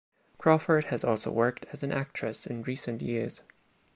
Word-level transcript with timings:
Crawford 0.39 0.85
has 0.85 1.03
also 1.03 1.29
worked 1.29 1.67
as 1.71 1.83
an 1.83 1.91
actress 1.91 2.47
in 2.47 2.63
recent 2.63 3.03
years. 3.03 3.43